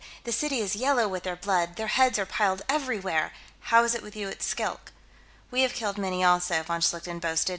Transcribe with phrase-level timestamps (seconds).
[0.23, 3.33] "The city is yellow with their blood; their heads are piled everywhere!
[3.59, 4.91] How is it with you at Skilk?"
[5.51, 7.49] "We have killed many, also," von Schlichten boasted.